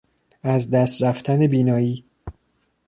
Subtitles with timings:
[0.43, 2.05] از دست رفتن بینایی